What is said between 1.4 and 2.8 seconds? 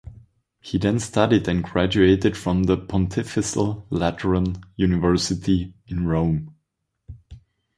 and graduated from the